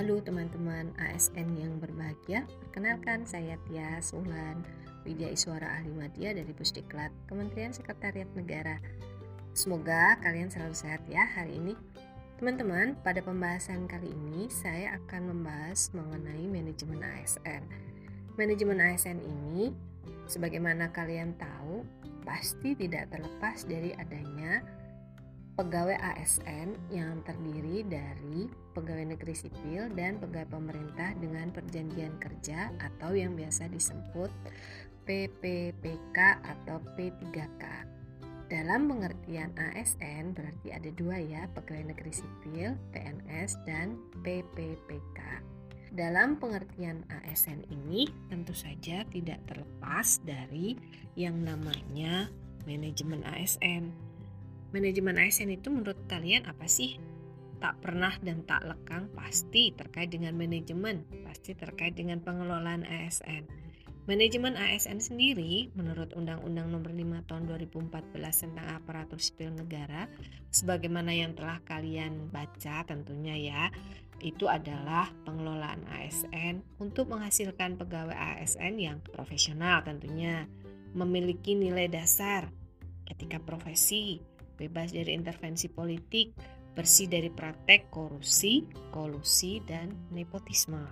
Halo 0.00 0.16
teman-teman 0.16 0.96
ASN 0.96 1.60
yang 1.60 1.76
berbahagia, 1.76 2.48
perkenalkan 2.64 3.28
saya 3.28 3.60
Tia 3.68 4.00
Sulan, 4.00 4.64
Widya 5.04 5.28
Iswara 5.28 5.76
Ahli 5.76 5.92
Media 5.92 6.32
dari 6.32 6.48
Pusdiklat, 6.56 7.12
Kementerian 7.28 7.68
Sekretariat 7.68 8.24
Negara. 8.32 8.80
Semoga 9.52 10.16
kalian 10.24 10.48
selalu 10.48 10.72
sehat 10.72 11.04
ya 11.04 11.28
hari 11.28 11.60
ini. 11.60 11.76
Teman-teman, 12.40 12.96
pada 13.04 13.20
pembahasan 13.20 13.84
kali 13.84 14.08
ini 14.08 14.48
saya 14.48 14.96
akan 15.04 15.36
membahas 15.36 15.92
mengenai 15.92 16.48
manajemen 16.48 17.04
ASN. 17.04 17.60
Manajemen 18.40 18.80
ASN 18.80 19.20
ini, 19.20 19.68
sebagaimana 20.24 20.88
kalian 20.96 21.36
tahu, 21.36 21.84
pasti 22.24 22.72
tidak 22.72 23.12
terlepas 23.12 23.68
dari 23.68 23.92
adanya 24.00 24.64
pegawai 25.60 26.00
ASN 26.16 26.72
yang 26.88 27.20
terdiri 27.20 27.84
dari 27.84 28.48
pegawai 28.72 29.12
negeri 29.12 29.36
sipil 29.36 29.92
dan 29.92 30.16
pegawai 30.16 30.48
pemerintah 30.56 31.12
dengan 31.20 31.52
perjanjian 31.52 32.16
kerja 32.16 32.72
atau 32.80 33.12
yang 33.12 33.36
biasa 33.36 33.68
disebut 33.68 34.32
PPPK 35.04 36.16
atau 36.40 36.80
P3K. 36.96 37.64
Dalam 38.48 38.88
pengertian 38.88 39.52
ASN 39.60 40.32
berarti 40.32 40.72
ada 40.72 40.88
dua 40.96 41.20
ya, 41.20 41.44
pegawai 41.52 41.92
negeri 41.92 42.12
sipil, 42.16 42.72
PNS, 42.96 43.60
dan 43.68 44.00
PPPK. 44.24 45.44
Dalam 45.92 46.40
pengertian 46.40 47.04
ASN 47.20 47.68
ini 47.68 48.08
tentu 48.32 48.56
saja 48.56 49.04
tidak 49.12 49.44
terlepas 49.44 50.24
dari 50.24 50.72
yang 51.20 51.44
namanya 51.44 52.32
manajemen 52.64 53.20
ASN 53.28 54.09
Manajemen 54.70 55.18
ASN 55.18 55.50
itu 55.50 55.66
menurut 55.66 55.98
kalian 56.06 56.46
apa 56.46 56.70
sih? 56.70 56.94
Tak 57.58 57.82
pernah 57.82 58.14
dan 58.22 58.46
tak 58.46 58.62
lekang 58.64 59.10
pasti 59.12 59.74
terkait 59.74 60.14
dengan 60.14 60.32
manajemen, 60.38 61.02
pasti 61.26 61.58
terkait 61.58 61.98
dengan 61.98 62.22
pengelolaan 62.22 62.86
ASN. 62.86 63.50
Manajemen 64.08 64.56
ASN 64.56 65.02
sendiri 65.02 65.68
menurut 65.74 66.14
Undang-Undang 66.16 66.66
Nomor 66.72 66.90
5 66.94 67.28
Tahun 67.30 67.42
2014 67.46 68.42
tentang 68.46 68.66
Aparatur 68.78 69.20
Sipil 69.20 69.52
Negara 69.52 70.08
sebagaimana 70.54 71.12
yang 71.12 71.36
telah 71.36 71.60
kalian 71.66 72.30
baca 72.32 72.86
tentunya 72.86 73.36
ya, 73.36 73.62
itu 74.22 74.46
adalah 74.46 75.10
pengelolaan 75.26 75.84
ASN 75.90 76.62
untuk 76.78 77.10
menghasilkan 77.10 77.76
pegawai 77.76 78.16
ASN 78.40 78.78
yang 78.78 78.98
profesional 79.04 79.84
tentunya, 79.84 80.48
memiliki 80.96 81.54
nilai 81.58 81.86
dasar, 81.86 82.48
etika 83.06 83.42
profesi, 83.42 84.29
bebas 84.60 84.92
dari 84.92 85.16
intervensi 85.16 85.72
politik, 85.72 86.36
bersih 86.76 87.08
dari 87.08 87.32
praktek 87.32 87.88
korupsi, 87.88 88.68
kolusi, 88.92 89.64
dan 89.64 89.96
nepotisme. 90.12 90.84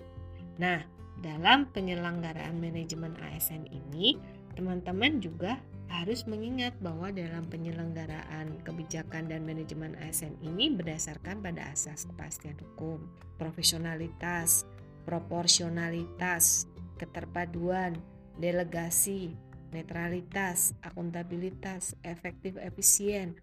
Nah, 0.56 0.80
dalam 1.20 1.68
penyelenggaraan 1.70 2.56
manajemen 2.56 3.12
ASN 3.20 3.68
ini, 3.68 4.16
teman-teman 4.56 5.20
juga 5.20 5.60
harus 5.88 6.28
mengingat 6.28 6.76
bahwa 6.84 7.08
dalam 7.08 7.48
penyelenggaraan 7.48 8.60
kebijakan 8.62 9.30
dan 9.32 9.42
manajemen 9.48 9.96
ASN 10.04 10.36
ini 10.44 10.68
berdasarkan 10.68 11.40
pada 11.40 11.72
asas 11.72 12.04
kepastian 12.04 12.58
hukum, 12.60 13.08
profesionalitas, 13.40 14.68
proporsionalitas, 15.08 16.68
keterpaduan, 17.00 17.96
delegasi, 18.36 19.32
netralitas, 19.72 20.72
akuntabilitas, 20.80 21.96
efektif 22.04 22.56
efisien, 22.56 23.36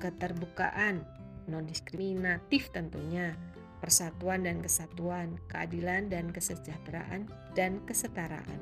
keterbukaan, 0.00 1.04
non 1.48 1.68
diskriminatif 1.68 2.72
tentunya, 2.72 3.36
persatuan 3.80 4.44
dan 4.44 4.60
kesatuan, 4.60 5.40
keadilan 5.48 6.08
dan 6.12 6.32
kesejahteraan 6.32 7.28
dan 7.56 7.80
kesetaraan. 7.84 8.60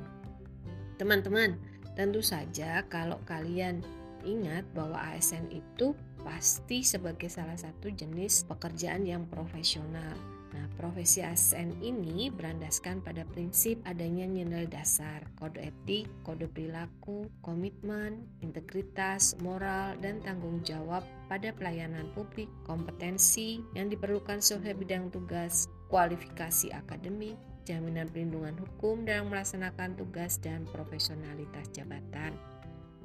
Teman-teman, 0.99 1.55
tentu 1.95 2.19
saja 2.19 2.83
kalau 2.91 3.19
kalian 3.23 3.83
ingat 4.27 4.67
bahwa 4.75 4.99
ASN 5.15 5.47
itu 5.51 5.95
pasti 6.19 6.83
sebagai 6.83 7.31
salah 7.31 7.55
satu 7.55 7.87
jenis 7.87 8.43
pekerjaan 8.43 9.07
yang 9.07 9.23
profesional 9.31 10.38
Nah, 10.49 10.65
profesi 10.81 11.21
ASN 11.21 11.77
ini 11.77 12.33
berandaskan 12.33 13.05
pada 13.05 13.21
prinsip 13.21 13.77
adanya 13.85 14.25
nilai 14.25 14.65
dasar, 14.65 15.21
kode 15.37 15.61
etik, 15.61 16.09
kode 16.25 16.49
perilaku, 16.49 17.29
komitmen, 17.45 18.25
integritas, 18.41 19.37
moral, 19.45 19.93
dan 20.01 20.17
tanggung 20.25 20.65
jawab 20.65 21.05
pada 21.29 21.53
pelayanan 21.53 22.09
publik, 22.17 22.49
kompetensi 22.65 23.61
yang 23.77 23.93
diperlukan 23.93 24.41
sesuai 24.41 24.73
bidang 24.73 25.13
tugas, 25.13 25.69
kualifikasi 25.93 26.73
akademik, 26.73 27.37
jaminan 27.69 28.09
perlindungan 28.09 28.57
hukum 28.57 29.05
dalam 29.05 29.29
melaksanakan 29.29 29.93
tugas 30.01 30.41
dan 30.41 30.65
profesionalitas 30.73 31.69
jabatan. 31.69 32.33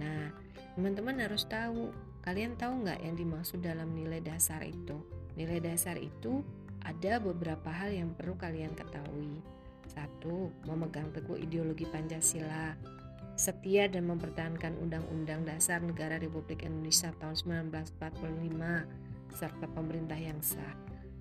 Nah, 0.01 0.33
teman-teman 0.81 1.21
harus 1.21 1.45
tahu, 1.45 1.93
kalian 2.25 2.57
tahu 2.57 2.89
nggak 2.89 3.05
yang 3.05 3.21
dimaksud 3.21 3.61
dalam 3.61 3.93
nilai 3.93 4.25
dasar 4.25 4.65
itu? 4.65 4.97
Nilai 5.37 5.61
dasar 5.61 6.01
itu 6.01 6.41
ada 6.85 7.19
beberapa 7.19 7.73
hal 7.73 7.91
yang 7.97 8.13
perlu 8.13 8.37
kalian 8.37 8.77
ketahui. 8.77 9.41
Satu, 9.89 10.53
memegang 10.69 11.13
teguh 11.13 11.41
ideologi 11.41 11.89
Pancasila, 11.89 12.77
setia 13.35 13.91
dan 13.91 14.07
mempertahankan 14.07 14.79
Undang-Undang 14.79 15.49
Dasar 15.49 15.83
Negara 15.83 16.21
Republik 16.23 16.63
Indonesia 16.63 17.11
tahun 17.19 17.67
1945 17.69 19.35
serta 19.35 19.67
pemerintah 19.75 20.19
yang 20.19 20.39
sah, 20.39 20.75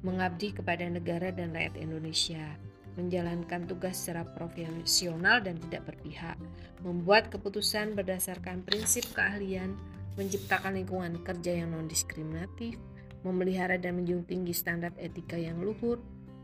mengabdi 0.06 0.53
kepada 0.53 0.85
negara 0.85 1.34
dan 1.34 1.51
rakyat 1.51 1.75
Indonesia, 1.81 2.45
menjalankan 2.94 3.66
tugas 3.66 3.97
secara 3.97 4.22
profesional 4.38 5.41
dan 5.41 5.57
tidak 5.57 5.90
berpihak, 5.90 6.38
membuat 6.85 7.34
keputusan 7.34 7.97
berdasarkan 7.97 8.62
prinsip 8.62 9.09
keahlian, 9.18 9.74
menciptakan 10.13 10.78
lingkungan 10.78 11.18
kerja 11.25 11.66
yang 11.66 11.74
non 11.74 11.90
diskriminatif, 11.90 12.78
memelihara 13.24 13.80
dan 13.80 14.00
menjunjung 14.00 14.28
tinggi 14.28 14.54
standar 14.56 14.92
etika 15.00 15.40
yang 15.40 15.60
luhur, 15.64 16.00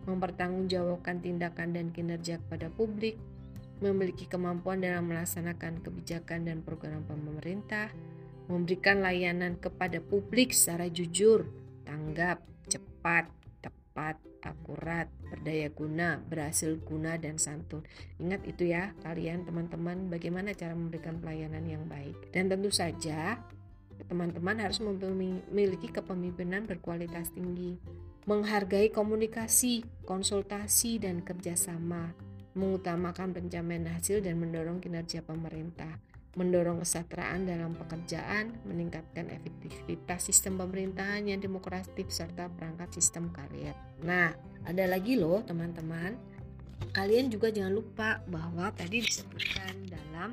mempertanggungjawabkan 0.08 1.22
tindakan 1.22 1.76
dan 1.76 1.92
kinerja 1.92 2.40
kepada 2.48 2.72
publik, 2.72 3.20
memiliki 3.80 4.28
kemampuan 4.28 4.84
dalam 4.84 5.08
melaksanakan 5.08 5.84
kebijakan 5.84 6.48
dan 6.48 6.60
program 6.64 7.04
pemerintah, 7.08 7.92
memberikan 8.50 9.06
layanan 9.06 9.56
kepada 9.62 10.02
publik 10.02 10.52
secara 10.52 10.90
jujur, 10.90 11.48
tanggap, 11.86 12.42
cepat, 12.66 13.30
tepat, 13.62 14.18
akurat, 14.44 15.08
berdaya 15.30 15.68
guna, 15.70 16.18
berhasil 16.18 16.80
guna, 16.82 17.20
dan 17.20 17.38
santun. 17.38 17.84
Ingat 18.18 18.48
itu 18.48 18.72
ya, 18.72 18.96
kalian 19.04 19.46
teman-teman, 19.46 20.08
bagaimana 20.08 20.56
cara 20.56 20.74
memberikan 20.74 21.20
pelayanan 21.20 21.64
yang 21.68 21.84
baik. 21.86 22.32
Dan 22.32 22.48
tentu 22.48 22.72
saja, 22.72 23.44
teman-teman 24.08 24.62
harus 24.62 24.80
memiliki 24.80 25.92
kepemimpinan 25.92 26.70
berkualitas 26.70 27.34
tinggi, 27.36 27.76
menghargai 28.30 28.94
komunikasi, 28.94 29.82
konsultasi, 30.06 31.02
dan 31.02 31.26
kerjasama, 31.26 32.14
mengutamakan 32.54 33.34
pencapaian 33.34 33.90
hasil 33.90 34.22
dan 34.22 34.38
mendorong 34.38 34.78
kinerja 34.78 35.26
pemerintah, 35.26 35.98
mendorong 36.38 36.80
kesejahteraan 36.86 37.50
dalam 37.50 37.74
pekerjaan, 37.74 38.54
meningkatkan 38.70 39.34
efektivitas 39.34 40.30
sistem 40.30 40.62
pemerintahan 40.62 41.26
yang 41.26 41.42
demokratis 41.42 42.06
serta 42.10 42.48
perangkat 42.54 42.94
sistem 42.94 43.34
karier. 43.34 43.74
Nah, 44.06 44.36
ada 44.68 44.86
lagi 44.86 45.18
loh 45.18 45.42
teman-teman, 45.42 46.14
kalian 46.94 47.34
juga 47.34 47.50
jangan 47.50 47.74
lupa 47.74 48.22
bahwa 48.30 48.70
tadi 48.78 49.02
disebutkan 49.02 49.90
dalam 49.90 50.32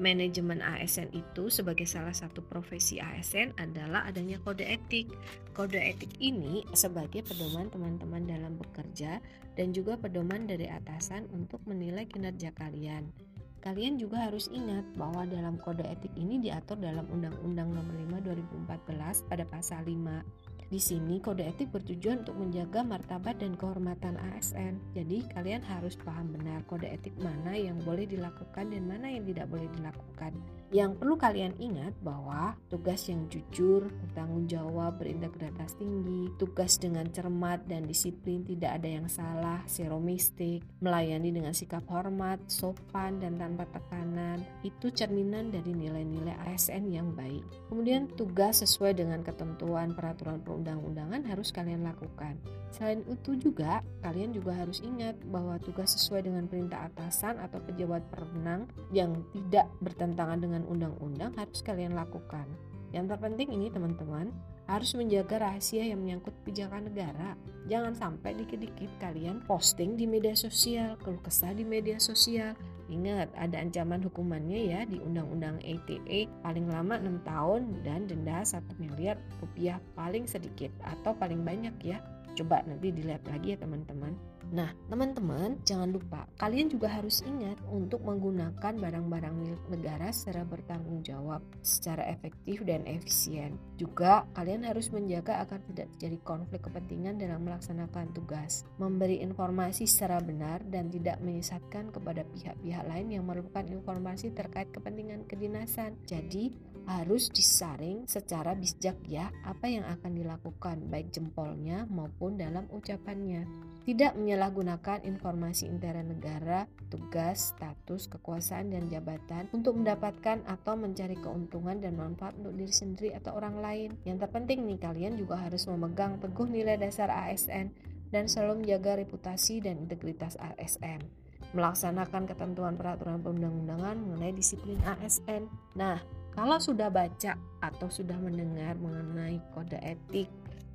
manajemen 0.00 0.64
ASN 0.64 1.12
itu 1.12 1.52
sebagai 1.52 1.84
salah 1.84 2.16
satu 2.16 2.40
profesi 2.40 2.98
ASN 2.98 3.54
adalah 3.60 4.08
adanya 4.08 4.40
kode 4.40 4.64
etik. 4.64 5.12
Kode 5.52 5.76
etik 5.76 6.16
ini 6.18 6.64
sebagai 6.72 7.20
pedoman 7.22 7.68
teman-teman 7.68 8.24
dalam 8.24 8.56
bekerja 8.56 9.20
dan 9.54 9.76
juga 9.76 10.00
pedoman 10.00 10.48
dari 10.48 10.66
atasan 10.66 11.28
untuk 11.30 11.60
menilai 11.68 12.08
kinerja 12.08 12.50
kalian. 12.56 13.12
Kalian 13.60 14.00
juga 14.00 14.24
harus 14.24 14.48
ingat 14.48 14.88
bahwa 14.96 15.28
dalam 15.28 15.60
kode 15.60 15.84
etik 15.84 16.16
ini 16.16 16.40
diatur 16.40 16.80
dalam 16.80 17.04
Undang-Undang 17.12 17.68
Nomor 17.68 18.24
5 18.24 18.64
2014 18.72 19.28
pada 19.28 19.44
pasal 19.44 19.84
5 19.84 20.49
di 20.70 20.78
sini 20.78 21.18
kode 21.18 21.42
etik 21.42 21.74
bertujuan 21.74 22.22
untuk 22.22 22.38
menjaga 22.38 22.86
martabat 22.86 23.42
dan 23.42 23.58
kehormatan 23.58 24.14
ASN. 24.14 24.78
Jadi 24.94 25.26
kalian 25.34 25.66
harus 25.66 25.98
paham 25.98 26.30
benar 26.30 26.62
kode 26.70 26.86
etik 26.86 27.10
mana 27.18 27.58
yang 27.58 27.74
boleh 27.82 28.06
dilakukan 28.06 28.70
dan 28.70 28.86
mana 28.86 29.10
yang 29.10 29.26
tidak 29.26 29.50
boleh 29.50 29.66
dilakukan. 29.74 30.30
Yang 30.70 31.02
perlu 31.02 31.18
kalian 31.18 31.58
ingat 31.58 31.98
bahwa 31.98 32.54
tugas 32.70 33.10
yang 33.10 33.26
jujur, 33.26 33.90
bertanggung 33.90 34.46
jawab, 34.46 35.02
berintegritas 35.02 35.74
tinggi, 35.74 36.30
tugas 36.38 36.78
dengan 36.78 37.10
cermat 37.10 37.66
dan 37.66 37.90
disiplin, 37.90 38.46
tidak 38.46 38.78
ada 38.78 38.86
yang 38.86 39.10
salah, 39.10 39.58
zero 39.66 39.98
mistake, 39.98 40.62
melayani 40.78 41.34
dengan 41.34 41.50
sikap 41.50 41.82
hormat, 41.90 42.38
sopan 42.46 43.18
dan 43.18 43.34
tanpa 43.34 43.66
tekanan, 43.74 44.46
itu 44.62 44.94
cerminan 44.94 45.50
dari 45.50 45.74
nilai-nilai 45.74 46.38
ASN 46.46 46.86
yang 46.86 47.18
baik. 47.18 47.42
Kemudian 47.66 48.06
tugas 48.14 48.62
sesuai 48.62 48.94
dengan 48.94 49.26
ketentuan 49.26 49.90
peraturan 49.90 50.38
perundang-undangan 50.38 51.26
harus 51.26 51.50
kalian 51.50 51.82
lakukan. 51.82 52.38
Selain 52.70 53.02
itu 53.10 53.34
juga, 53.34 53.82
kalian 54.06 54.30
juga 54.30 54.54
harus 54.54 54.78
ingat 54.78 55.18
bahwa 55.26 55.58
tugas 55.58 55.90
sesuai 55.98 56.30
dengan 56.30 56.46
perintah 56.46 56.86
atasan 56.86 57.42
atau 57.42 57.58
pejabat 57.66 58.06
perenang 58.14 58.70
yang 58.94 59.26
tidak 59.34 59.66
bertentangan 59.82 60.38
dengan 60.38 60.62
undang-undang 60.70 61.34
harus 61.34 61.60
kalian 61.66 61.98
lakukan. 61.98 62.46
Yang 62.90 63.14
terpenting 63.14 63.54
ini 63.54 63.70
teman-teman, 63.70 64.34
harus 64.70 64.94
menjaga 64.94 65.42
rahasia 65.42 65.82
yang 65.82 65.98
menyangkut 65.98 66.30
kebijakan 66.42 66.90
negara. 66.90 67.34
Jangan 67.66 67.94
sampai 67.98 68.38
dikit-dikit 68.38 68.90
kalian 69.02 69.42
posting 69.46 69.98
di 69.98 70.06
media 70.06 70.38
sosial, 70.38 70.94
keluh 71.02 71.18
kesah 71.22 71.50
di 71.50 71.66
media 71.66 71.98
sosial. 71.98 72.54
Ingat, 72.90 73.30
ada 73.38 73.62
ancaman 73.62 74.02
hukumannya 74.02 74.60
ya 74.70 74.80
di 74.86 74.98
Undang-Undang 74.98 75.62
ITE 75.62 76.26
paling 76.42 76.66
lama 76.70 76.98
6 76.98 77.22
tahun 77.22 77.60
dan 77.86 78.10
denda 78.10 78.42
1 78.42 78.82
miliar 78.82 79.18
rupiah 79.38 79.78
paling 79.94 80.26
sedikit 80.26 80.70
atau 80.82 81.14
paling 81.14 81.42
banyak 81.46 81.74
ya. 81.82 81.98
Coba 82.40 82.64
nanti 82.64 82.88
dilihat 82.88 83.28
lagi 83.28 83.52
ya 83.52 83.60
teman-teman. 83.60 84.16
Nah, 84.50 84.72
teman-teman, 84.88 85.60
jangan 85.62 85.92
lupa 85.92 86.24
kalian 86.40 86.72
juga 86.72 86.88
harus 86.88 87.20
ingat 87.22 87.60
untuk 87.68 88.00
menggunakan 88.02 88.80
barang-barang 88.80 89.34
milik 89.36 89.62
negara 89.68 90.08
secara 90.10 90.42
bertanggung 90.48 91.04
jawab, 91.04 91.44
secara 91.60 92.08
efektif 92.08 92.64
dan 92.64 92.82
efisien. 92.88 93.60
Juga, 93.76 94.24
kalian 94.32 94.64
harus 94.64 94.88
menjaga 94.88 95.44
agar 95.44 95.60
tidak 95.68 95.92
terjadi 95.94 96.18
konflik 96.24 96.64
kepentingan 96.64 97.20
dalam 97.20 97.44
melaksanakan 97.44 98.10
tugas, 98.16 98.64
memberi 98.80 99.20
informasi 99.20 99.84
secara 99.84 100.18
benar 100.18 100.64
dan 100.66 100.88
tidak 100.88 101.20
menyesatkan 101.20 101.92
kepada 101.92 102.24
pihak-pihak 102.32 102.84
lain 102.88 103.12
yang 103.12 103.28
memerlukan 103.28 103.68
informasi 103.68 104.32
terkait 104.32 104.72
kepentingan 104.72 105.28
kedinasan. 105.28 105.94
Jadi, 106.08 106.56
harus 106.88 107.32
disaring 107.32 108.04
secara 108.08 108.56
bijak 108.56 108.96
ya 109.04 109.32
apa 109.42 109.66
yang 109.68 109.84
akan 109.84 110.12
dilakukan 110.16 110.86
baik 110.88 111.12
jempolnya 111.12 111.84
maupun 111.88 112.40
dalam 112.40 112.68
ucapannya. 112.70 113.44
Tidak 113.80 114.12
menyalahgunakan 114.14 115.02
informasi 115.08 115.66
intern 115.66 116.12
negara, 116.12 116.68
tugas, 116.92 117.56
status, 117.56 118.12
kekuasaan, 118.12 118.70
dan 118.70 118.86
jabatan 118.92 119.48
untuk 119.56 119.80
mendapatkan 119.80 120.44
atau 120.44 120.76
mencari 120.76 121.16
keuntungan 121.16 121.80
dan 121.80 121.96
manfaat 121.96 122.36
untuk 122.38 122.54
diri 122.60 122.70
sendiri 122.70 123.10
atau 123.16 123.40
orang 123.40 123.58
lain. 123.58 123.90
Yang 124.04 124.28
terpenting 124.28 124.68
nih 124.68 124.78
kalian 124.78 125.16
juga 125.16 125.40
harus 125.40 125.64
memegang 125.66 126.20
teguh 126.20 126.46
nilai 126.46 126.76
dasar 126.76 127.08
ASN 127.08 127.72
dan 128.12 128.28
selalu 128.28 128.62
menjaga 128.62 129.00
reputasi 129.00 129.64
dan 129.64 129.80
integritas 129.80 130.36
ASN 130.38 131.20
melaksanakan 131.50 132.30
ketentuan 132.30 132.78
peraturan 132.78 133.18
perundang-undangan 133.22 133.98
mengenai 133.98 134.30
disiplin 134.34 134.78
ASN. 134.86 135.50
Nah, 135.74 135.98
kalau 136.34 136.58
sudah 136.62 136.88
baca 136.88 137.34
atau 137.60 137.88
sudah 137.90 138.16
mendengar 138.16 138.78
mengenai 138.78 139.42
kode 139.52 139.78
etik, 139.82 140.30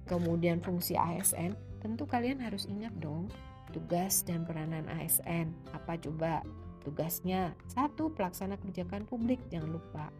kemudian 0.06 0.62
fungsi 0.62 1.00
ASN, 1.00 1.56
tentu 1.80 2.06
kalian 2.06 2.42
harus 2.44 2.68
ingat 2.68 2.94
dong 3.02 3.32
tugas 3.76 4.24
dan 4.24 4.48
peranan 4.48 4.88
ASN. 4.88 5.52
Apa 5.76 6.00
coba? 6.00 6.40
Tugasnya 6.86 7.58
satu 7.66 8.14
pelaksana 8.14 8.62
kebijakan 8.62 9.10
publik 9.10 9.42
jangan 9.50 9.76
lupa. 9.76 10.14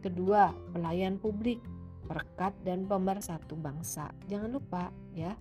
Kedua, 0.00 0.54
pelayan 0.70 1.18
publik, 1.18 1.58
perekat 2.06 2.54
dan 2.62 2.86
pemersatu 2.86 3.58
bangsa. 3.58 4.08
Jangan 4.30 4.52
lupa 4.54 4.94
ya. 5.12 5.34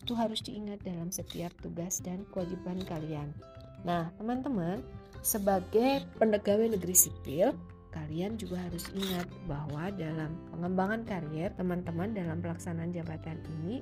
Itu 0.00 0.14
harus 0.14 0.40
diingat 0.40 0.86
dalam 0.86 1.10
setiap 1.10 1.52
tugas 1.60 1.98
dan 2.00 2.22
kewajiban 2.30 2.78
kalian. 2.86 3.34
Nah, 3.82 4.14
teman-teman, 4.16 4.80
sebagai 5.20 6.06
pendegawai 6.16 6.78
negeri 6.78 6.94
sipil, 6.94 7.52
kalian 7.96 8.36
juga 8.36 8.60
harus 8.60 8.92
ingat 8.92 9.24
bahwa 9.48 9.88
dalam 9.96 10.36
pengembangan 10.52 11.00
karier 11.08 11.48
teman-teman 11.56 12.12
dalam 12.12 12.44
pelaksanaan 12.44 12.92
jabatan 12.92 13.40
ini 13.60 13.80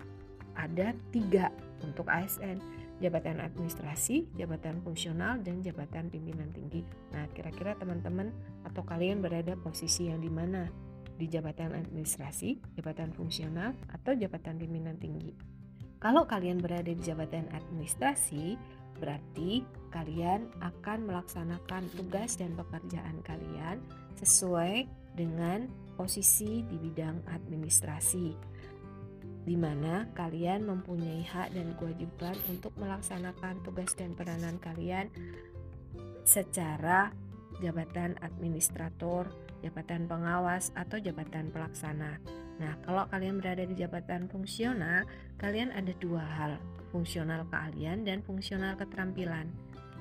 ada 0.55 0.95
tiga 1.11 1.51
untuk 1.83 2.07
ASN 2.07 2.63
jabatan 3.03 3.43
administrasi, 3.43 4.31
jabatan 4.39 4.79
fungsional, 4.87 5.43
dan 5.43 5.61
jabatan 5.67 6.11
pimpinan 6.11 6.51
tinggi. 6.55 6.87
Nah, 7.11 7.27
kira-kira 7.35 7.75
teman-teman 7.75 8.31
atau 8.63 8.87
kalian 8.87 9.19
berada 9.19 9.59
posisi 9.59 10.11
yang 10.11 10.23
di 10.23 10.31
mana? 10.31 10.71
Di 11.15 11.27
jabatan 11.31 11.75
administrasi, 11.75 12.75
jabatan 12.79 13.15
fungsional, 13.15 13.75
atau 13.91 14.15
jabatan 14.15 14.59
pimpinan 14.59 14.99
tinggi? 14.99 15.35
Kalau 15.99 16.29
kalian 16.29 16.61
berada 16.61 16.91
di 16.91 17.01
jabatan 17.01 17.49
administrasi, 17.51 18.61
berarti 18.99 19.64
kalian 19.94 20.50
akan 20.62 21.06
melaksanakan 21.06 21.87
tugas 21.94 22.35
dan 22.38 22.55
pekerjaan 22.58 23.23
kalian 23.23 23.79
sesuai 24.19 24.87
dengan 25.14 25.70
posisi 25.94 26.67
di 26.67 26.76
bidang 26.79 27.23
administrasi 27.31 28.35
di 29.44 29.56
mana 29.61 30.08
kalian 30.17 30.64
mempunyai 30.64 31.20
hak 31.20 31.52
dan 31.52 31.76
kewajiban 31.76 32.32
untuk 32.49 32.73
melaksanakan 32.81 33.61
tugas 33.61 33.93
dan 33.93 34.17
peranan 34.17 34.56
kalian 34.56 35.12
secara 36.25 37.12
jabatan 37.61 38.17
administrator, 38.25 39.29
jabatan 39.61 40.08
pengawas, 40.08 40.73
atau 40.75 40.96
jabatan 40.96 41.52
pelaksana. 41.52 42.19
Nah, 42.62 42.79
kalau 42.87 43.05
kalian 43.11 43.43
berada 43.43 43.67
di 43.67 43.75
jabatan 43.75 44.31
fungsional, 44.31 45.03
kalian 45.43 45.75
ada 45.75 45.91
dua 45.99 46.23
hal, 46.23 46.53
fungsional 46.95 47.43
keahlian 47.51 48.06
dan 48.06 48.23
fungsional 48.23 48.79
keterampilan 48.79 49.51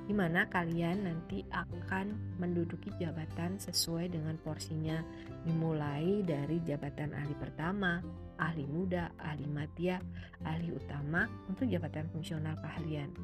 di 0.04 0.12
mana 0.12 0.44
kalian 0.52 1.08
nanti 1.08 1.48
akan 1.56 2.36
menduduki 2.36 2.92
jabatan 3.00 3.56
sesuai 3.56 4.12
dengan 4.12 4.36
porsinya 4.44 5.00
dimulai 5.48 6.20
dari 6.28 6.60
jabatan 6.60 7.16
ahli 7.16 7.36
pertama, 7.40 8.04
ahli 8.36 8.68
muda, 8.68 9.16
ahli 9.16 9.48
madya, 9.48 10.04
ahli 10.44 10.76
utama 10.76 11.28
untuk 11.48 11.72
jabatan 11.72 12.12
fungsional 12.12 12.60
keahlian. 12.60 13.16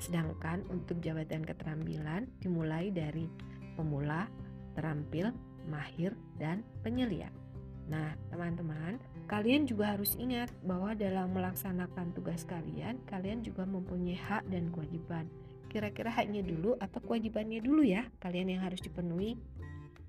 Sedangkan 0.00 0.64
untuk 0.72 1.04
jabatan 1.04 1.44
keterampilan 1.44 2.26
dimulai 2.40 2.88
dari 2.88 3.28
pemula, 3.76 4.24
terampil, 4.72 5.30
mahir, 5.68 6.16
dan 6.40 6.64
penyelia. 6.80 7.41
Nah, 7.90 8.14
teman-teman, 8.30 9.00
kalian 9.26 9.66
juga 9.66 9.94
harus 9.96 10.14
ingat 10.18 10.50
bahwa 10.62 10.94
dalam 10.94 11.34
melaksanakan 11.34 12.14
tugas 12.14 12.46
kalian, 12.46 13.02
kalian 13.10 13.42
juga 13.42 13.66
mempunyai 13.66 14.18
hak 14.18 14.46
dan 14.50 14.70
kewajiban. 14.70 15.26
Kira-kira 15.66 16.12
haknya 16.12 16.44
dulu 16.44 16.76
atau 16.78 17.00
kewajibannya 17.00 17.64
dulu 17.64 17.80
ya 17.80 18.04
kalian 18.20 18.54
yang 18.54 18.62
harus 18.62 18.78
dipenuhi. 18.84 19.40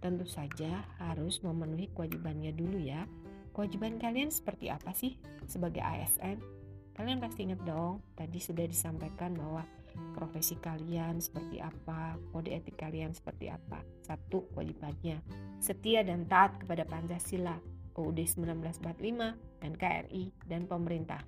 Tentu 0.03 0.27
saja 0.27 0.83
harus 0.99 1.39
memenuhi 1.39 1.87
kewajibannya 1.95 2.51
dulu 2.51 2.75
ya. 2.83 3.07
Kewajiban 3.55 3.95
kalian 3.95 4.27
seperti 4.27 4.67
apa 4.67 4.91
sih 4.91 5.15
sebagai 5.47 5.79
ASN 5.79 6.63
kalian 6.93 7.17
pasti 7.17 7.49
ingat 7.49 7.61
dong 7.65 8.05
tadi 8.13 8.37
sudah 8.37 8.65
disampaikan 8.69 9.33
bahwa 9.33 9.65
profesi 10.13 10.57
kalian 10.57 11.19
seperti 11.19 11.59
apa 11.59 12.17
kode 12.31 12.53
etik 12.53 12.77
kalian 12.77 13.11
seperti 13.11 13.49
apa. 13.49 13.81
Satu 14.05 14.49
kewajibannya. 14.53 15.21
Setia 15.59 16.03
dan 16.03 16.27
taat 16.27 16.59
kepada 16.61 16.85
Pancasila 16.85 17.55
UUD 17.93 18.19
1945 18.25 19.61
NKRI 19.61 20.23
dan 20.49 20.65
pemerintah. 20.65 21.21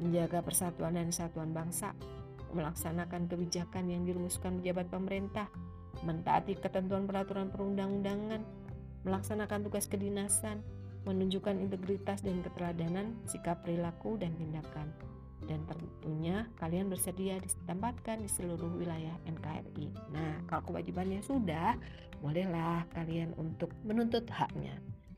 Menjaga 0.00 0.44
persatuan 0.44 0.96
dan 0.96 1.08
kesatuan 1.08 1.56
bangsa. 1.56 1.96
Melaksanakan 2.52 3.26
kebijakan 3.26 3.90
yang 3.90 4.06
dirumuskan 4.06 4.62
pejabat 4.62 4.86
pemerintah, 4.88 5.50
mentaati 6.06 6.56
ketentuan 6.56 7.04
peraturan 7.04 7.50
perundang-undangan, 7.50 8.40
melaksanakan 9.02 9.66
tugas 9.66 9.90
kedinasan, 9.90 10.62
menunjukkan 11.06 11.58
integritas 11.62 12.22
dan 12.22 12.42
keteladanan, 12.42 13.18
sikap 13.30 13.62
perilaku 13.66 14.18
dan 14.18 14.34
tindakan. 14.38 15.05
Dan 15.46 15.62
tentunya 15.70 16.50
kalian 16.58 16.90
bersedia 16.90 17.38
ditempatkan 17.38 18.22
di 18.22 18.30
seluruh 18.30 18.70
wilayah 18.74 19.14
NKRI. 19.30 19.94
Nah, 20.10 20.42
kalau 20.50 20.74
kewajibannya 20.74 21.22
sudah, 21.22 21.78
bolehlah 22.18 22.82
kalian 22.94 23.30
untuk 23.38 23.70
menuntut 23.86 24.26
haknya. 24.30 24.74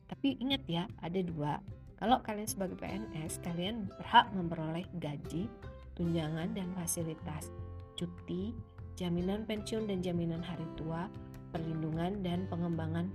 Tapi 0.08 0.36
ingat 0.40 0.62
ya, 0.68 0.84
ada 1.00 1.20
dua. 1.24 1.60
Kalau 1.98 2.22
kalian 2.22 2.46
sebagai 2.46 2.78
PNS, 2.78 3.42
kalian 3.42 3.90
berhak 3.98 4.30
memperoleh 4.36 4.86
gaji 5.02 5.50
tunjangan 5.98 6.54
dan 6.54 6.70
fasilitas, 6.78 7.50
cuti, 7.98 8.54
jaminan 8.94 9.42
pensiun 9.44 9.90
dan 9.90 9.98
jaminan 9.98 10.38
hari 10.38 10.64
tua, 10.78 11.10
perlindungan 11.50 12.22
dan 12.22 12.46
pengembangan 12.46 13.10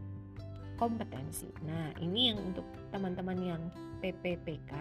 kompetensi. 0.75 1.47
Nah, 1.63 1.95
ini 2.03 2.33
yang 2.33 2.43
untuk 2.43 2.67
teman-teman 2.91 3.39
yang 3.39 3.61
PPPK, 4.03 4.71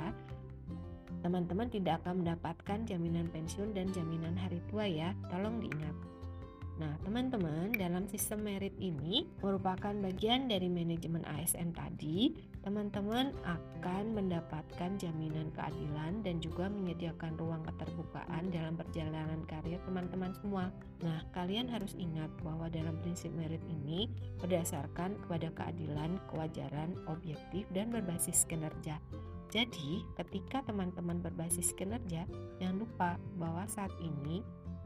teman-teman 1.22 1.70
tidak 1.70 2.02
akan 2.02 2.26
mendapatkan 2.26 2.84
jaminan 2.84 3.30
pensiun 3.30 3.72
dan 3.72 3.88
jaminan 3.94 4.34
hari 4.34 4.58
tua 4.68 4.84
ya. 4.84 5.14
Tolong 5.30 5.62
diingat. 5.62 6.12
Nah, 6.80 6.98
teman-teman, 7.04 7.70
dalam 7.76 8.08
sistem 8.08 8.48
merit 8.48 8.72
ini 8.80 9.28
merupakan 9.38 9.92
bagian 9.92 10.48
dari 10.48 10.66
manajemen 10.66 11.22
ASN 11.28 11.76
tadi. 11.76 12.32
Teman-teman 12.64 13.30
akan 13.44 14.16
mendapatkan 14.18 14.90
jaminan 14.98 15.52
keadilan 15.54 16.26
dan 16.26 16.42
juga 16.42 16.66
menyediakan 16.66 17.38
ruang 17.38 17.62
keterbukaan 17.68 18.50
dalam 18.50 18.74
perjalanan 18.74 19.46
karir 19.46 19.78
teman-teman 19.84 20.34
semua. 20.42 20.74
Nah, 21.04 21.22
kalian 21.30 21.68
harus 21.68 21.92
ingat 21.94 22.30
bahwa 22.40 22.66
dalam 22.72 22.98
prinsip 23.04 23.30
merit 23.36 23.62
ini 23.68 24.08
berdasarkan 24.42 25.14
kepada 25.26 25.54
keadilan, 25.54 26.18
kewajaran, 26.32 26.98
objektif, 27.06 27.68
dan 27.70 27.94
berbasis 27.94 28.48
kinerja. 28.48 28.96
Jadi, 29.52 30.00
ketika 30.16 30.64
teman-teman 30.64 31.20
berbasis 31.20 31.76
kinerja, 31.76 32.24
jangan 32.56 32.76
lupa 32.80 33.20
bahwa 33.36 33.68
saat 33.68 33.92
ini 34.00 34.40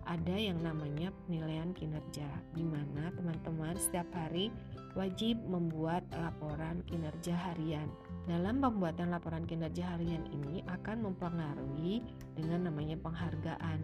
ada 0.07 0.35
yang 0.35 0.59
namanya 0.59 1.15
penilaian 1.23 1.71
kinerja, 1.71 2.27
di 2.51 2.67
mana 2.67 3.15
teman-teman 3.15 3.79
setiap 3.79 4.11
hari 4.11 4.51
wajib 4.99 5.39
membuat 5.47 6.03
laporan 6.15 6.83
kinerja 6.91 7.35
harian. 7.35 7.87
Dalam 8.27 8.59
pembuatan 8.59 9.15
laporan 9.15 9.47
kinerja 9.47 9.87
harian 9.87 10.27
ini 10.35 10.67
akan 10.67 11.11
mempengaruhi 11.11 12.03
dengan 12.35 12.67
namanya 12.67 12.99
penghargaan, 13.03 13.83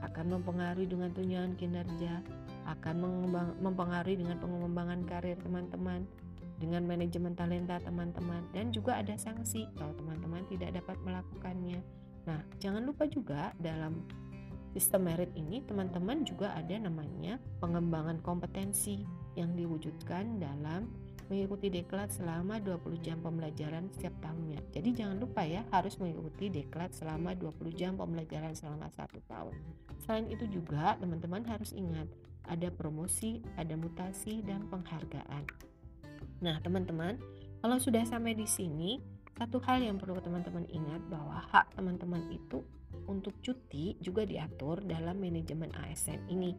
akan 0.00 0.26
mempengaruhi 0.32 0.88
dengan 0.88 1.12
tunjangan 1.12 1.56
kinerja, 1.60 2.24
akan 2.68 2.94
mempengaruhi 3.60 4.16
dengan 4.16 4.40
pengembangan 4.40 5.04
karir 5.08 5.36
teman-teman, 5.40 6.08
dengan 6.56 6.84
manajemen 6.88 7.36
talenta 7.36 7.76
teman-teman, 7.82 8.44
dan 8.56 8.72
juga 8.72 8.98
ada 9.00 9.14
sanksi 9.16 9.68
kalau 9.76 9.92
teman-teman 9.96 10.44
tidak 10.48 10.76
dapat 10.76 10.96
melakukannya. 11.04 11.80
Nah, 12.26 12.42
jangan 12.58 12.82
lupa 12.82 13.06
juga 13.06 13.54
dalam 13.60 14.02
Sistem 14.76 15.08
merit 15.08 15.32
ini 15.40 15.64
teman-teman 15.64 16.20
juga 16.28 16.52
ada 16.52 16.76
namanya 16.76 17.40
pengembangan 17.64 18.20
kompetensi 18.20 19.08
yang 19.32 19.56
diwujudkan 19.56 20.36
dalam 20.36 20.92
mengikuti 21.32 21.72
deklat 21.72 22.12
selama 22.12 22.60
20 22.60 23.00
jam 23.00 23.16
pembelajaran 23.24 23.88
setiap 23.96 24.12
tahunnya. 24.20 24.60
Jadi 24.76 24.92
jangan 24.92 25.16
lupa 25.16 25.48
ya 25.48 25.64
harus 25.72 25.96
mengikuti 25.96 26.52
deklat 26.52 26.92
selama 26.92 27.32
20 27.32 27.72
jam 27.72 27.96
pembelajaran 27.96 28.52
selama 28.52 28.92
satu 28.92 29.16
tahun. 29.24 29.56
Selain 30.04 30.28
itu 30.28 30.44
juga 30.44 31.00
teman-teman 31.00 31.40
harus 31.48 31.72
ingat 31.72 32.12
ada 32.44 32.68
promosi, 32.68 33.40
ada 33.56 33.80
mutasi 33.80 34.44
dan 34.44 34.68
penghargaan. 34.68 35.48
Nah 36.42 36.60
teman-teman 36.60 37.16
kalau 37.60 37.76
sudah 37.80 38.04
sampai 38.04 38.36
di 38.36 38.44
sini 38.44 39.00
satu 39.36 39.60
hal 39.68 39.84
yang 39.84 40.00
perlu 40.00 40.16
teman-teman 40.24 40.64
ingat 40.72 41.02
bahwa 41.12 41.44
hak 41.52 41.76
teman-teman 41.76 42.24
itu 42.32 42.64
untuk 43.04 43.36
cuti 43.44 44.00
juga 44.00 44.24
diatur 44.24 44.80
dalam 44.80 45.20
manajemen 45.20 45.68
ASN 45.76 46.24
ini. 46.32 46.56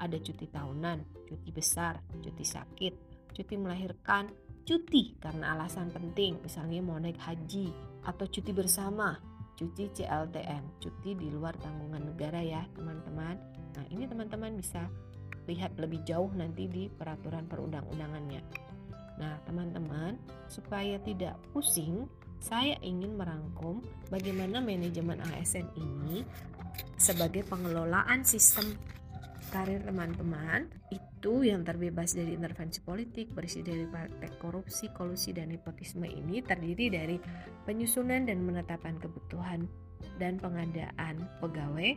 Ada 0.00 0.16
cuti 0.18 0.48
tahunan, 0.48 1.28
cuti 1.28 1.50
besar, 1.52 2.00
cuti 2.24 2.42
sakit, 2.42 2.94
cuti 3.36 3.54
melahirkan, 3.60 4.32
cuti 4.64 5.20
karena 5.20 5.52
alasan 5.52 5.92
penting, 5.92 6.40
misalnya 6.40 6.80
mau 6.80 6.96
naik 6.96 7.20
haji, 7.20 7.68
atau 8.08 8.24
cuti 8.24 8.50
bersama, 8.56 9.20
cuti 9.54 9.92
CLTN, 9.92 10.80
cuti 10.80 11.14
di 11.14 11.28
luar 11.28 11.54
tanggungan 11.60 12.08
negara 12.08 12.40
ya 12.40 12.64
teman-teman. 12.74 13.36
Nah 13.76 13.84
ini 13.92 14.08
teman-teman 14.08 14.56
bisa 14.58 14.88
lihat 15.44 15.76
lebih 15.76 16.00
jauh 16.08 16.32
nanti 16.32 16.66
di 16.66 16.88
peraturan 16.88 17.44
perundang-undangannya. 17.44 18.63
Nah 19.20 19.38
teman-teman 19.46 20.18
supaya 20.50 20.98
tidak 21.02 21.38
pusing 21.54 22.06
saya 22.44 22.76
ingin 22.84 23.16
merangkum 23.16 23.80
bagaimana 24.12 24.60
manajemen 24.60 25.16
ASN 25.32 25.64
ini 25.80 26.28
sebagai 27.00 27.40
pengelolaan 27.48 28.20
sistem 28.20 28.76
karir 29.54 29.80
teman-teman. 29.86 30.66
Itu 30.90 31.40
yang 31.46 31.64
terbebas 31.64 32.12
dari 32.12 32.36
intervensi 32.36 32.82
politik, 32.82 33.32
bersih 33.32 33.64
dari 33.64 33.86
praktek 33.88 34.36
korupsi, 34.42 34.90
kolusi, 34.92 35.30
dan 35.30 35.54
nepotisme 35.54 36.04
ini 36.04 36.42
terdiri 36.44 36.92
dari 36.92 37.16
penyusunan 37.64 38.28
dan 38.28 38.44
menetapkan 38.44 38.98
kebutuhan 39.00 39.64
dan 40.20 40.36
pengadaan 40.36 41.22
pegawai, 41.38 41.96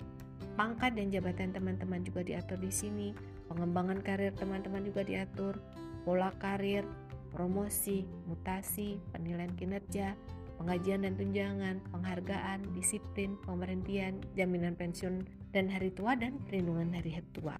pangkat 0.55 0.95
dan 0.95 1.11
jabatan 1.11 1.51
teman-teman 1.51 2.05
juga 2.07 2.23
diatur 2.23 2.61
di 2.61 2.71
sini, 2.71 3.07
pengembangan 3.51 3.99
karir 3.99 4.31
teman-teman 4.37 4.85
juga 4.85 5.03
diatur, 5.03 5.59
pola 6.07 6.31
karir, 6.39 6.87
promosi, 7.31 8.07
mutasi, 8.25 8.99
penilaian 9.11 9.53
kinerja, 9.55 10.13
pengajian 10.57 11.05
dan 11.05 11.13
tunjangan, 11.15 11.75
penghargaan, 11.93 12.59
disiplin, 12.73 13.37
pemberhentian, 13.45 14.19
jaminan 14.33 14.73
pensiun 14.73 15.23
dan 15.53 15.69
hari 15.69 15.93
tua 15.93 16.17
dan 16.17 16.41
perlindungan 16.49 16.91
hari 16.93 17.17
tua. 17.31 17.55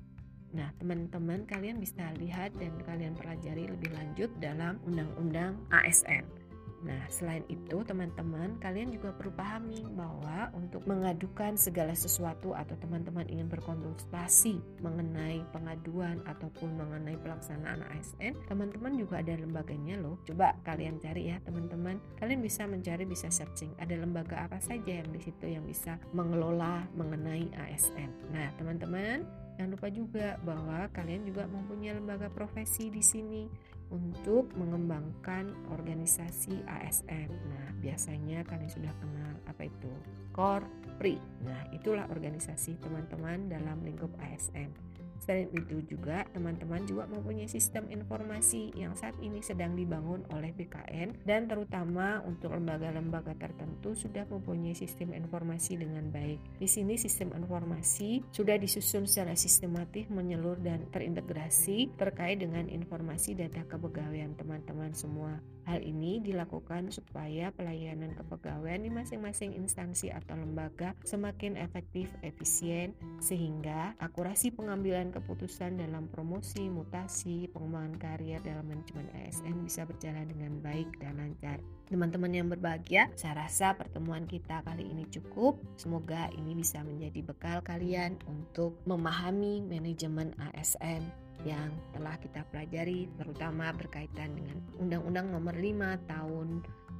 Nah, 0.56 0.72
teman-teman 0.80 1.44
kalian 1.44 1.78
bisa 1.78 2.08
lihat 2.18 2.56
dan 2.56 2.72
kalian 2.88 3.14
pelajari 3.20 3.68
lebih 3.68 3.92
lanjut 3.94 4.32
dalam 4.40 4.80
Undang-Undang 4.88 5.60
ASN. 5.70 6.37
Nah, 6.86 7.02
selain 7.10 7.42
itu, 7.50 7.82
teman-teman, 7.82 8.62
kalian 8.62 8.94
juga 8.94 9.10
perlu 9.16 9.34
pahami 9.34 9.82
bahwa 9.98 10.54
untuk 10.54 10.86
mengadukan 10.86 11.58
segala 11.58 11.98
sesuatu 11.98 12.54
atau 12.54 12.78
teman-teman 12.78 13.26
ingin 13.26 13.50
berkonsultasi 13.50 14.62
mengenai 14.86 15.42
pengaduan 15.50 16.22
ataupun 16.30 16.78
mengenai 16.78 17.18
pelaksanaan 17.18 17.82
ASN, 17.98 18.38
teman-teman 18.46 18.94
juga 18.94 19.26
ada 19.26 19.34
lembaganya 19.34 19.98
loh. 19.98 20.22
Coba 20.30 20.54
kalian 20.62 21.02
cari 21.02 21.34
ya, 21.34 21.42
teman-teman. 21.42 21.98
Kalian 22.22 22.46
bisa 22.46 22.70
mencari, 22.70 23.10
bisa 23.10 23.34
searching. 23.34 23.74
Ada 23.82 23.98
lembaga 23.98 24.46
apa 24.46 24.62
saja 24.62 25.02
yang 25.02 25.10
di 25.10 25.22
situ 25.24 25.50
yang 25.50 25.66
bisa 25.66 25.98
mengelola 26.14 26.86
mengenai 26.94 27.50
ASN. 27.58 28.30
Nah, 28.30 28.54
teman-teman, 28.62 29.26
Jangan 29.58 29.74
lupa 29.74 29.90
juga 29.90 30.28
bahwa 30.46 30.86
kalian 30.94 31.26
juga 31.26 31.50
mempunyai 31.50 31.98
lembaga 31.98 32.30
profesi 32.30 32.94
di 32.94 33.02
sini 33.02 33.50
untuk 33.92 34.52
mengembangkan 34.60 35.52
organisasi 35.72 36.64
ASN. 36.68 37.30
Nah, 37.32 37.68
biasanya 37.80 38.44
kalian 38.44 38.72
sudah 38.72 38.94
kenal 39.00 39.34
apa 39.48 39.68
itu 39.68 39.92
Korpri. 40.36 41.18
Nah, 41.44 41.66
itulah 41.74 42.06
organisasi 42.12 42.78
teman-teman 42.84 43.48
dalam 43.48 43.82
lingkup 43.82 44.12
ASN. 44.20 44.87
Selain 45.22 45.50
itu 45.54 45.84
juga 45.86 46.24
teman-teman 46.32 46.86
juga 46.86 47.10
mempunyai 47.10 47.50
sistem 47.50 47.90
informasi 47.90 48.74
yang 48.78 48.94
saat 48.94 49.18
ini 49.20 49.42
sedang 49.42 49.74
dibangun 49.74 50.24
oleh 50.34 50.54
BKN 50.54 51.26
dan 51.26 51.50
terutama 51.50 52.22
untuk 52.24 52.54
lembaga-lembaga 52.54 53.34
tertentu 53.38 53.94
sudah 53.98 54.24
mempunyai 54.30 54.78
sistem 54.78 55.14
informasi 55.14 55.80
dengan 55.80 56.10
baik. 56.14 56.40
Di 56.62 56.68
sini 56.70 56.96
sistem 56.96 57.34
informasi 57.36 58.24
sudah 58.32 58.56
disusun 58.60 59.10
secara 59.10 59.34
sistematis, 59.34 60.08
menyeluruh 60.08 60.62
dan 60.62 60.88
terintegrasi 60.90 61.96
terkait 61.98 62.40
dengan 62.42 62.70
informasi 62.70 63.36
data 63.38 63.64
kepegawaian 63.68 64.34
teman-teman 64.36 64.94
semua. 64.96 65.40
Hal 65.68 65.84
ini 65.84 66.24
dilakukan 66.24 66.96
supaya 66.96 67.52
pelayanan 67.52 68.16
kepegawaian 68.16 68.88
di 68.88 68.88
masing-masing 68.88 69.52
instansi 69.52 70.08
atau 70.16 70.40
lembaga 70.40 70.96
semakin 71.04 71.60
efektif, 71.60 72.08
efisien, 72.24 72.96
sehingga 73.20 73.92
akurasi 74.00 74.56
pengambilan 74.56 75.07
keputusan 75.12 75.80
dalam 75.80 76.08
promosi, 76.12 76.68
mutasi, 76.68 77.50
pengembangan 77.52 77.96
karier 77.98 78.42
dalam 78.44 78.68
manajemen 78.68 79.08
ASN 79.14 79.64
bisa 79.64 79.84
berjalan 79.84 80.28
dengan 80.30 80.60
baik 80.64 80.88
dan 81.00 81.18
lancar. 81.20 81.60
Teman-teman 81.88 82.32
yang 82.36 82.48
berbahagia, 82.52 83.08
saya 83.16 83.48
rasa 83.48 83.76
pertemuan 83.76 84.28
kita 84.28 84.64
kali 84.68 84.88
ini 84.88 85.08
cukup. 85.08 85.60
Semoga 85.80 86.28
ini 86.36 86.58
bisa 86.58 86.84
menjadi 86.84 87.24
bekal 87.24 87.64
kalian 87.64 88.20
untuk 88.28 88.76
memahami 88.84 89.64
manajemen 89.64 90.36
ASN 90.52 91.04
yang 91.46 91.70
telah 91.94 92.18
kita 92.18 92.42
pelajari 92.50 93.06
terutama 93.16 93.70
berkaitan 93.76 94.34
dengan 94.34 94.58
Undang-Undang 94.82 95.28
Nomor 95.32 95.56
5 95.56 96.10
Tahun 96.10 96.48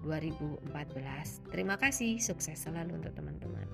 2014. 0.06 1.50
Terima 1.50 1.76
kasih, 1.76 2.22
sukses 2.22 2.62
selalu 2.62 3.02
untuk 3.02 3.14
teman-teman. 3.18 3.66